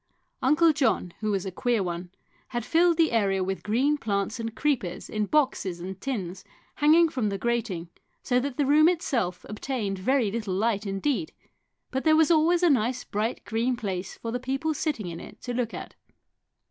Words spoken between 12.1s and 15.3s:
was always a nice bright green place for the people sitting in